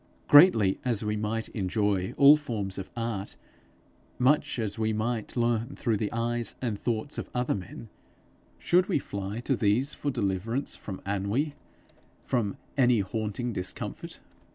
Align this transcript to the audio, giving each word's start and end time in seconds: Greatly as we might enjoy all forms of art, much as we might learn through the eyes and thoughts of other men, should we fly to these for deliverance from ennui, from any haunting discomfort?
Greatly 0.27 0.79
as 0.83 1.03
we 1.05 1.15
might 1.15 1.47
enjoy 1.49 2.11
all 2.17 2.35
forms 2.35 2.79
of 2.79 2.89
art, 2.97 3.35
much 4.17 4.57
as 4.57 4.79
we 4.79 4.91
might 4.91 5.37
learn 5.37 5.75
through 5.75 5.95
the 5.97 6.11
eyes 6.11 6.55
and 6.59 6.79
thoughts 6.79 7.19
of 7.19 7.29
other 7.35 7.53
men, 7.53 7.87
should 8.57 8.87
we 8.87 8.97
fly 8.97 9.39
to 9.41 9.55
these 9.55 9.93
for 9.93 10.09
deliverance 10.09 10.75
from 10.75 11.01
ennui, 11.05 11.53
from 12.23 12.57
any 12.75 13.01
haunting 13.01 13.53
discomfort? 13.53 14.19